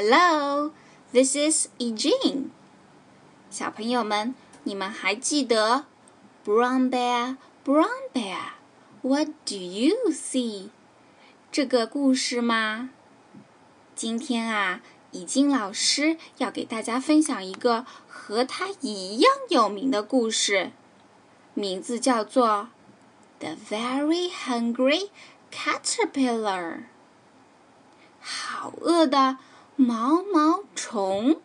[0.00, 0.70] Hello,
[1.12, 2.50] this is Eugene.
[3.50, 4.32] 小朋友们，
[4.62, 5.86] 你们还记得
[6.46, 8.52] Brown Bear, Brown Bear,
[9.02, 10.68] What do you see？
[11.50, 12.90] 这个故事吗？
[13.96, 20.70] 今天啊，Eugene 老师要给大家分享一个和它一样有名的故事，
[21.54, 22.68] 名字叫做
[23.44, 25.08] 《The Very Hungry
[25.50, 26.74] Caterpillar》。
[28.20, 29.38] 好饿的
[29.80, 31.36] 毛毛虫。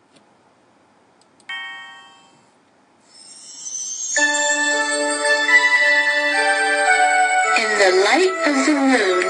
[7.56, 9.24] In the light of the moon,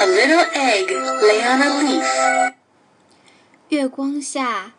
[0.00, 0.90] a little egg
[1.22, 2.54] lay on a leaf.
[3.68, 4.72] 月光下，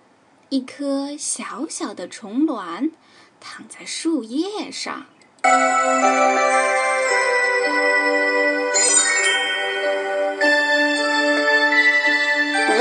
[0.50, 2.92] 一颗小小的虫卵
[3.40, 5.06] 躺在树叶上。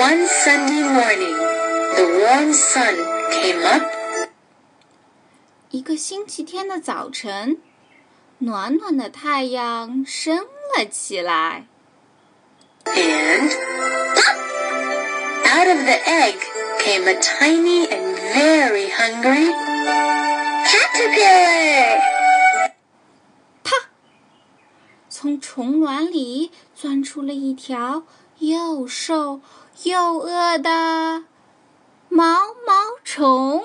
[0.10, 1.38] One Sunday morning,
[1.96, 2.96] the warm sun
[3.32, 3.84] came up
[5.70, 7.62] 一个星期天的早晨，
[8.40, 10.40] 暖暖的太阳升
[10.76, 11.68] 了起来。
[12.86, 13.52] and
[14.16, 14.38] pop!
[15.46, 16.36] Out of the egg
[16.80, 19.54] came a tiny and very hungry
[20.66, 22.02] caterpillar.
[23.64, 23.72] 啪！
[25.10, 28.04] 从虫卵里钻出了一条
[28.40, 29.42] 又瘦
[29.85, 31.25] 又饿的
[32.11, 33.63] 毛毛虫。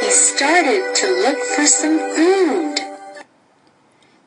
[0.00, 2.82] He started to look for some food.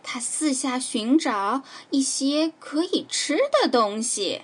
[0.03, 4.43] 他四下寻找一些可以吃的东西。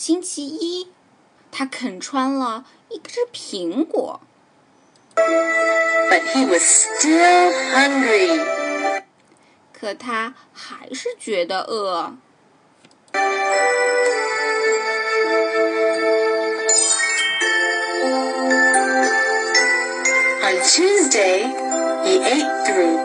[0.00, 0.88] 星期一，
[1.52, 4.22] 他啃穿了一只苹果
[5.14, 9.04] ，But he was still hungry.
[9.74, 12.16] 可他还是觉得饿。
[20.42, 21.44] On Tuesday,
[22.06, 22.96] he ate through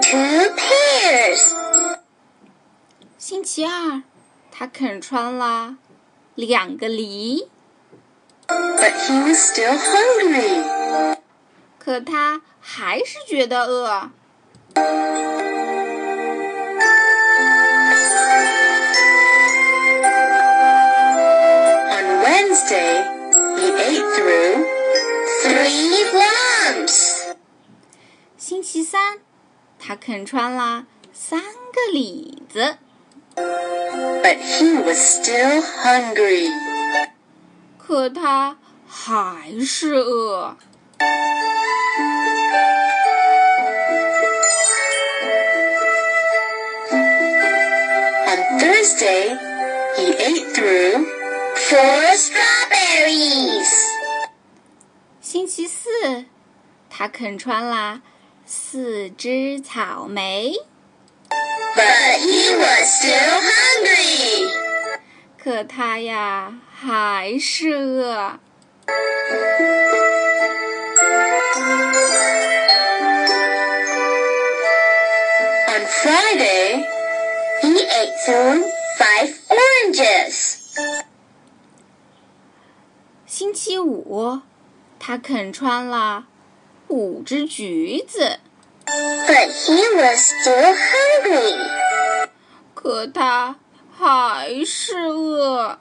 [0.00, 1.52] two pears.
[3.18, 4.04] 星期二，
[4.52, 5.78] 他啃穿了
[6.35, 7.47] 两个梨，
[8.47, 11.17] But he was still hungry.
[11.77, 14.09] 可它还是觉得饿。
[21.91, 23.03] On Wednesday,
[23.57, 24.65] he ate through
[25.43, 27.35] three plums.
[28.37, 29.19] 星期三，
[29.77, 32.77] 它啃穿了三个李子，
[33.35, 36.49] But he was still hungry.
[37.77, 40.57] 可它还是饿。
[48.27, 49.37] On Thursday,
[49.97, 51.05] he ate through
[51.55, 53.69] four strawberries.
[55.21, 56.25] 星期四，
[56.89, 58.01] 它啃穿了
[58.45, 60.53] 四只草莓，
[61.75, 64.49] But he was still hungry.
[65.37, 68.39] 可它呀还是饿。
[75.67, 76.85] On Friday,
[77.61, 78.63] he ate through
[78.97, 80.57] five oranges.
[83.25, 84.41] 星期五，
[84.99, 86.25] 它啃穿了
[86.89, 88.39] 五只橘子，
[88.93, 91.79] But he was still hungry.
[92.73, 93.55] 可它
[93.91, 95.77] 还是饿。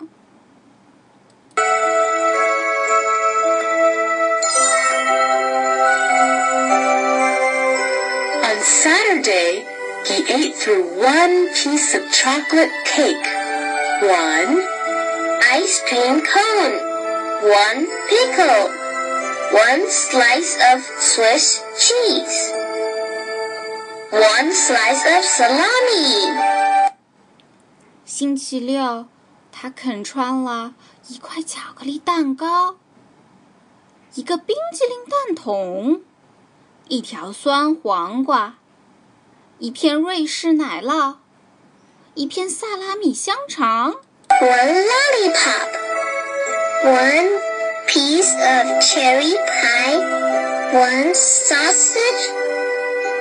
[8.42, 9.64] On Saturday,
[10.06, 13.28] he ate through one piece of chocolate cake,
[14.02, 14.62] one
[15.50, 16.76] ice cream cone,
[17.42, 18.70] one pickle,
[19.52, 22.52] one slice of Swiss cheese,
[24.13, 26.93] One slice of salami.
[28.05, 29.07] 星期六，
[29.51, 30.75] 他啃穿了
[31.07, 32.75] 一块巧克力蛋糕，
[34.13, 36.01] 一个冰激凌蛋筒，
[36.87, 38.57] 一条酸黄瓜，
[39.57, 41.15] 一片瑞士奶酪，
[42.13, 43.95] 一片萨拉米香肠
[44.39, 45.69] ，one lollipop,
[46.83, 47.39] one
[47.87, 49.97] piece of cherry pie,
[50.71, 52.42] one sausage,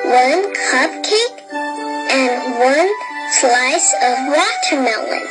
[0.05, 1.39] one cupcake,
[2.09, 2.89] and one
[3.31, 5.27] slice of watermelon.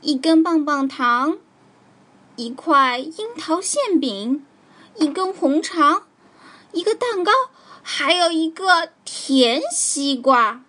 [0.00, 1.38] 一根棒棒糖，
[2.36, 4.44] 一块樱桃馅饼，
[4.96, 6.04] 一根红肠，
[6.72, 7.32] 一个蛋糕，
[7.82, 10.60] 还有一个甜西瓜。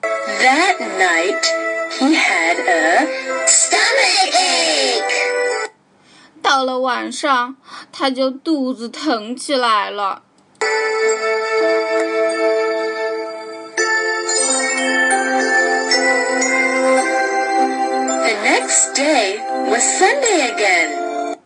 [0.00, 1.42] That night,
[1.90, 3.06] he had a
[3.46, 5.70] stomach ache.
[6.40, 7.56] 到了晚上，
[7.90, 10.22] 他就肚子疼起来了。
[18.24, 19.38] The next day
[19.70, 21.36] was Sunday again.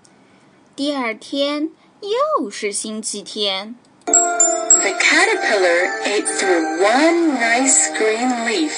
[0.75, 8.73] 第二天又是星期天， The caterpillar ate through one nice green leaf.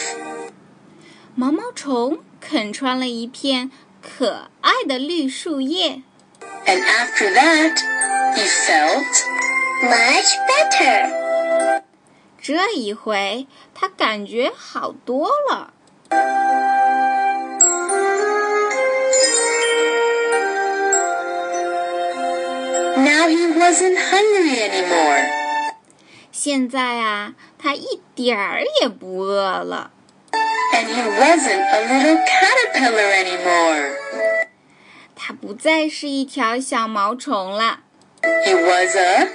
[1.35, 3.71] 毛毛虫啃穿了一片
[4.03, 6.03] 可爱的绿树叶。
[6.67, 7.79] And after that,
[8.35, 9.25] he felt
[9.83, 11.83] much better.
[12.41, 15.73] 这一回，他感觉好多了。
[22.97, 25.25] Now he wasn't hungry anymore.
[26.31, 29.91] 现在啊，他一点儿也不饿了。
[30.75, 33.93] And he wasn't a little caterpillar anymore.
[35.15, 37.81] 他不再是一条小毛虫了，
[38.45, 39.29] He was a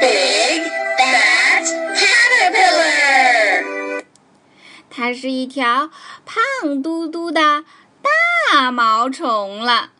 [0.00, 0.62] big,
[0.98, 1.64] fat
[1.96, 3.64] caterpillar.
[4.90, 5.90] 它是一条
[6.24, 7.64] 胖嘟嘟的
[8.02, 9.90] 大毛虫了。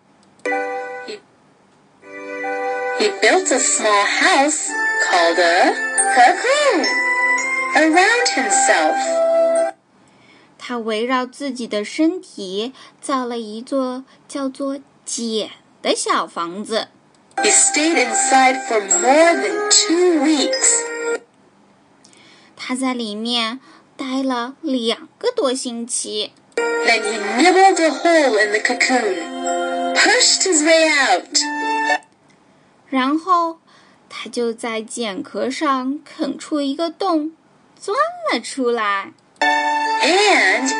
[2.98, 4.70] He built a small house
[5.04, 5.74] called a
[6.14, 6.86] cocoon
[7.74, 9.74] around himself.
[10.58, 15.50] 它围绕自己的身体造了一座叫做茧
[15.82, 16.88] 的小房子。
[17.42, 20.84] He stayed inside for more than two weeks.
[22.56, 23.60] 它在里面
[23.96, 26.32] 待了两个多星期。
[26.56, 31.38] Then he nibbled a hole in the cocoon, pushed his way out.
[32.88, 33.58] 然后，
[34.08, 37.32] 它就在茧壳上啃出一个洞，
[37.78, 37.96] 钻
[38.32, 39.12] 了出来。
[39.40, 40.72] And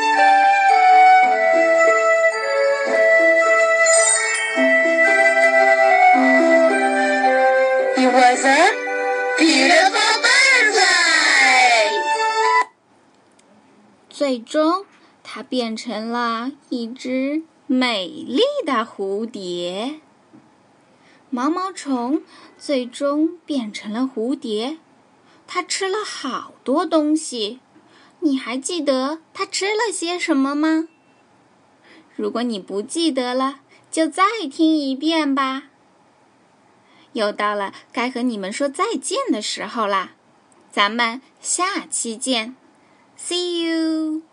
[8.32, 8.72] he was a
[9.38, 11.92] beautiful butterfly.
[14.10, 14.86] 最终，
[15.22, 20.00] 它变成了一只美丽的蝴蝶。
[21.30, 22.22] 毛毛虫
[22.58, 24.78] 最终变成了蝴蝶，
[25.46, 27.60] 它吃了好多东西。
[28.22, 30.88] 你还记得它吃了些什么吗？
[32.16, 35.71] 如果你不记得了，就再听一遍吧。
[37.14, 40.12] 又到了该和你们说再见的时候啦，
[40.72, 42.56] 咱们下期见
[43.18, 44.31] ，See you。